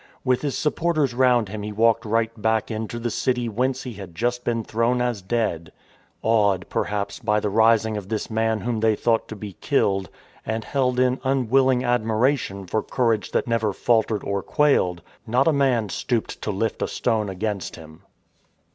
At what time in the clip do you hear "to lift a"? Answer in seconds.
16.41-16.87